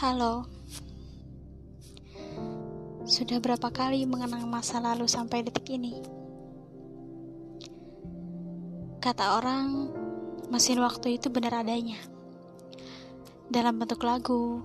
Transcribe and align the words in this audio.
Halo. 0.00 0.48
Sudah 3.04 3.36
berapa 3.36 3.68
kali 3.68 4.08
mengenang 4.08 4.48
masa 4.48 4.80
lalu 4.80 5.04
sampai 5.04 5.44
detik 5.44 5.68
ini? 5.76 6.00
Kata 8.96 9.36
orang, 9.36 9.92
mesin 10.48 10.80
waktu 10.80 11.20
itu 11.20 11.28
benar 11.28 11.60
adanya. 11.60 12.00
Dalam 13.52 13.76
bentuk 13.76 14.00
lagu, 14.00 14.64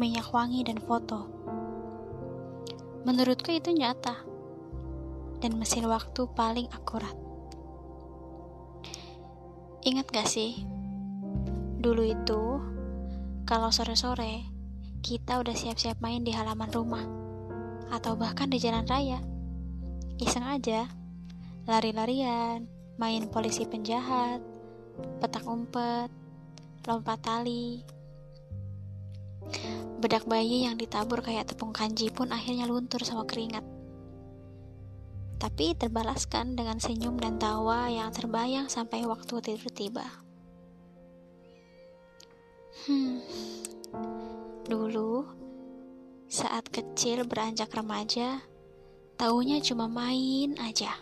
minyak 0.00 0.32
wangi 0.32 0.64
dan 0.64 0.80
foto. 0.80 1.28
Menurutku 3.04 3.52
itu 3.52 3.76
nyata. 3.76 4.16
Dan 5.44 5.60
mesin 5.60 5.92
waktu 5.92 6.24
paling 6.32 6.72
akurat. 6.72 7.20
Ingat 9.84 10.08
gak 10.08 10.24
sih? 10.24 10.64
Dulu 11.84 12.00
itu, 12.00 12.40
kalau 13.44 13.68
sore-sore, 13.68 14.59
kita 15.00 15.40
udah 15.40 15.56
siap-siap 15.56 15.96
main 16.04 16.20
di 16.20 16.32
halaman 16.36 16.68
rumah 16.68 17.04
atau 17.90 18.14
bahkan 18.14 18.46
di 18.46 18.60
jalan 18.60 18.84
raya. 18.86 19.18
Iseng 20.20 20.44
aja, 20.44 20.86
lari-larian, 21.64 22.68
main 23.00 23.24
polisi 23.32 23.64
penjahat, 23.64 24.44
petak 25.18 25.48
umpet, 25.48 26.12
lompat 26.84 27.18
tali. 27.24 27.80
Bedak 30.00 30.28
bayi 30.28 30.68
yang 30.68 30.76
ditabur 30.76 31.24
kayak 31.24 31.48
tepung 31.48 31.72
kanji 31.72 32.12
pun 32.12 32.28
akhirnya 32.32 32.68
luntur 32.68 33.00
sama 33.00 33.24
keringat. 33.24 33.64
Tapi 35.40 35.72
terbalaskan 35.72 36.52
dengan 36.52 36.76
senyum 36.76 37.16
dan 37.16 37.40
tawa 37.40 37.88
yang 37.88 38.12
terbayang 38.12 38.68
sampai 38.68 39.08
waktu 39.08 39.40
tidur 39.40 39.72
tiba. 39.72 40.04
Hmm, 42.84 43.24
Dulu, 44.70 45.26
saat 46.30 46.70
kecil 46.70 47.26
beranjak 47.26 47.74
remaja, 47.74 48.38
taunya 49.18 49.58
cuma 49.58 49.90
main 49.90 50.54
aja. 50.62 50.94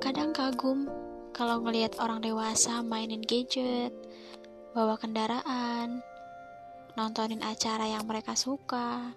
Kadang 0.00 0.32
kagum 0.32 0.88
kalau 1.36 1.60
ngelihat 1.60 2.00
orang 2.00 2.24
dewasa 2.24 2.80
mainin 2.80 3.20
gadget, 3.20 3.92
bawa 4.72 4.96
kendaraan, 4.96 6.00
nontonin 6.96 7.44
acara 7.44 7.84
yang 7.84 8.08
mereka 8.08 8.32
suka, 8.32 9.12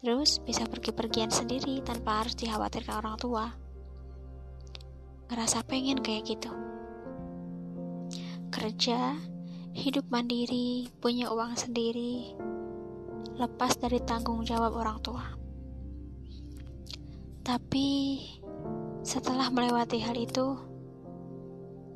terus 0.00 0.40
bisa 0.40 0.64
pergi-pergian 0.64 1.28
sendiri 1.28 1.84
tanpa 1.84 2.24
harus 2.24 2.32
dikhawatirkan 2.40 3.04
orang 3.04 3.20
tua. 3.20 3.52
Ngerasa 5.28 5.60
pengen 5.68 6.00
kayak 6.00 6.24
gitu. 6.24 6.56
Kerja, 8.48 9.12
hidup 9.72 10.04
mandiri, 10.12 10.92
punya 11.00 11.32
uang 11.32 11.56
sendiri, 11.56 12.36
lepas 13.40 13.80
dari 13.80 14.04
tanggung 14.04 14.44
jawab 14.44 14.76
orang 14.76 15.00
tua. 15.00 15.24
Tapi 17.40 18.20
setelah 19.00 19.48
melewati 19.48 19.98
hal 20.04 20.14
itu, 20.14 20.60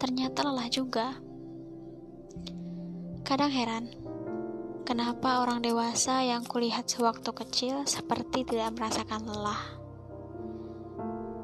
ternyata 0.01 0.49
lelah 0.49 0.69
juga. 0.73 1.21
Kadang 3.23 3.53
heran, 3.53 3.93
kenapa 4.89 5.45
orang 5.45 5.61
dewasa 5.61 6.25
yang 6.25 6.49
kulihat 6.49 6.89
sewaktu 6.89 7.29
kecil 7.45 7.85
seperti 7.85 8.49
tidak 8.49 8.73
merasakan 8.73 9.29
lelah. 9.29 9.63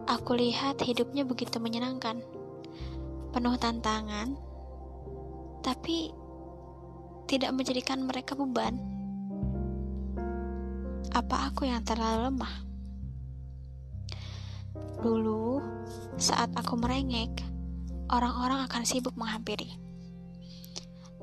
Aku 0.09 0.33
lihat 0.33 0.81
hidupnya 0.81 1.29
begitu 1.29 1.61
menyenangkan, 1.61 2.25
penuh 3.37 3.57
tantangan, 3.61 4.35
tapi 5.63 6.22
tidak 7.33 7.57
menjadikan 7.57 8.05
mereka 8.05 8.37
beban. 8.37 8.77
Apa 11.17 11.49
aku 11.49 11.65
yang 11.65 11.81
terlalu 11.81 12.29
lemah? 12.29 12.55
Dulu, 15.01 15.65
saat 16.21 16.53
aku 16.53 16.77
merengek, 16.77 17.33
orang-orang 18.13 18.69
akan 18.69 18.85
sibuk 18.85 19.17
menghampiri. 19.17 19.73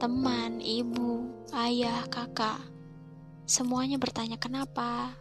Teman, 0.01 0.57
ibu, 0.57 1.29
ayah, 1.53 2.01
kakak, 2.09 2.57
semuanya 3.45 4.01
bertanya 4.01 4.41
kenapa, 4.41 5.13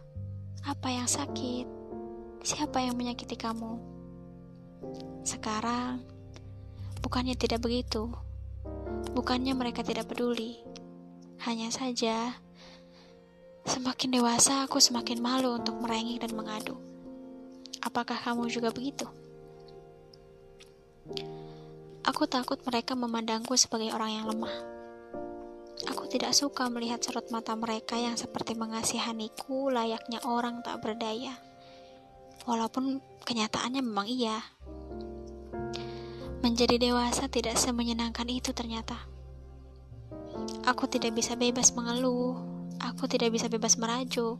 apa 0.65 0.87
yang 0.89 1.05
sakit, 1.05 1.69
siapa 2.41 2.81
yang 2.81 2.97
menyakiti 2.97 3.37
kamu. 3.37 3.77
Sekarang, 5.21 6.01
bukannya 7.05 7.37
tidak 7.37 7.61
begitu, 7.61 8.09
bukannya 9.13 9.53
mereka 9.53 9.85
tidak 9.85 10.09
peduli, 10.09 10.57
hanya 11.47 11.71
saja, 11.71 12.35
semakin 13.63 14.19
dewasa 14.19 14.67
aku 14.67 14.83
semakin 14.83 15.23
malu 15.23 15.55
untuk 15.55 15.79
merengek 15.79 16.27
dan 16.27 16.35
mengadu. 16.35 16.75
Apakah 17.79 18.19
kamu 18.19 18.51
juga 18.51 18.75
begitu? 18.75 19.07
Aku 22.03 22.27
takut 22.27 22.59
mereka 22.67 22.97
memandangku 22.97 23.55
sebagai 23.55 23.95
orang 23.95 24.19
yang 24.19 24.25
lemah. 24.27 24.51
Aku 25.87 26.11
tidak 26.11 26.35
suka 26.35 26.67
melihat 26.67 26.99
sorot 26.99 27.31
mata 27.31 27.55
mereka 27.55 27.95
yang 27.95 28.19
seperti 28.19 28.51
mengasihaniku 28.59 29.71
layaknya 29.71 30.19
orang 30.27 30.59
tak 30.59 30.83
berdaya. 30.83 31.39
Walaupun 32.43 32.99
kenyataannya 33.23 33.79
memang 33.79 34.11
iya. 34.11 34.43
Menjadi 36.43 36.75
dewasa 36.75 37.31
tidak 37.31 37.55
semenyenangkan 37.55 38.27
itu 38.27 38.51
ternyata. 38.51 39.18
Aku 40.69 40.85
tidak 40.85 41.17
bisa 41.17 41.33
bebas 41.33 41.73
mengeluh, 41.73 42.37
aku 42.77 43.09
tidak 43.09 43.33
bisa 43.33 43.49
bebas 43.49 43.73
merajuk. 43.81 44.37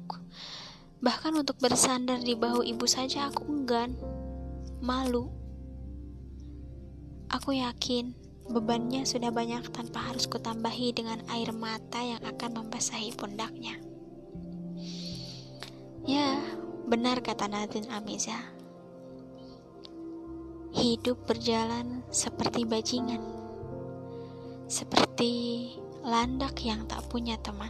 Bahkan 1.01 1.33
untuk 1.33 1.57
bersandar 1.57 2.21
di 2.21 2.37
bahu 2.37 2.61
ibu 2.61 2.85
saja 2.85 3.33
aku 3.33 3.49
enggan, 3.49 3.97
malu. 4.77 5.33
Aku 7.33 7.57
yakin 7.57 8.13
bebannya 8.45 9.09
sudah 9.09 9.33
banyak 9.33 9.73
tanpa 9.73 10.05
harus 10.05 10.29
kutambahi 10.29 10.93
dengan 10.93 11.17
air 11.33 11.49
mata 11.49 11.97
yang 11.97 12.21
akan 12.21 12.61
membasahi 12.61 13.09
pundaknya. 13.17 13.81
Ya, 16.05 16.37
benar 16.85 17.25
kata 17.25 17.49
Nadine 17.49 17.89
Amiza. 17.89 18.37
Hidup 20.77 21.25
berjalan 21.25 22.05
seperti 22.13 22.69
bajingan. 22.69 23.25
Seperti 24.69 25.73
landak 26.09 26.65
yang 26.65 26.89
tak 26.89 27.05
punya 27.05 27.37
teman. 27.45 27.69